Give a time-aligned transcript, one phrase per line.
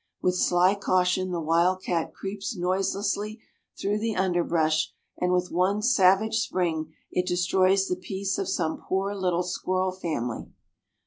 [0.19, 3.39] With sly caution the wild cat creeps noiselessly
[3.79, 9.13] through the underbrush, and with one savage spring it destroys the peace of some poor
[9.13, 10.49] little squirrel family.